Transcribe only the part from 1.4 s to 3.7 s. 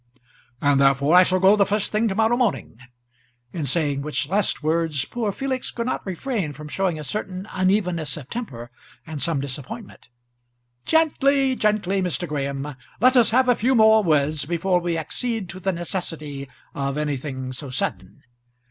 the first thing to morrow morning" in